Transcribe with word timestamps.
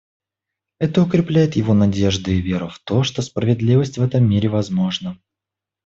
Это 0.79 1.03
укрепляет 1.03 1.55
его 1.57 1.75
надежду 1.75 2.31
и 2.31 2.41
веру 2.41 2.69
в 2.69 2.79
то, 2.79 3.03
что 3.03 3.21
справедливость 3.21 3.99
в 3.99 4.01
этом 4.01 4.27
мире 4.27 4.49
возможна. 4.49 5.19